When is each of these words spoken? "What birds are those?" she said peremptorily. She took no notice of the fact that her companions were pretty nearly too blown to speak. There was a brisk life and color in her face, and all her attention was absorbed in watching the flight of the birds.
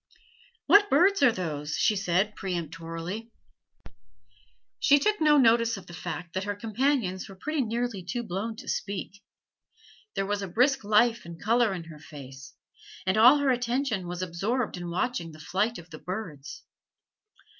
"What 0.65 0.89
birds 0.89 1.21
are 1.21 1.31
those?" 1.31 1.75
she 1.77 1.95
said 1.95 2.35
peremptorily. 2.35 3.29
She 4.79 4.97
took 4.97 5.21
no 5.21 5.37
notice 5.37 5.77
of 5.77 5.85
the 5.85 5.93
fact 5.93 6.33
that 6.33 6.45
her 6.45 6.55
companions 6.55 7.29
were 7.29 7.35
pretty 7.35 7.61
nearly 7.61 8.01
too 8.01 8.23
blown 8.23 8.55
to 8.55 8.67
speak. 8.67 9.21
There 10.15 10.25
was 10.25 10.41
a 10.41 10.47
brisk 10.47 10.83
life 10.83 11.23
and 11.23 11.39
color 11.39 11.71
in 11.71 11.83
her 11.83 11.99
face, 11.99 12.55
and 13.05 13.15
all 13.15 13.37
her 13.37 13.51
attention 13.51 14.07
was 14.07 14.23
absorbed 14.23 14.75
in 14.75 14.89
watching 14.89 15.33
the 15.33 15.39
flight 15.39 15.77
of 15.77 15.91
the 15.91 15.99
birds. 15.99 16.63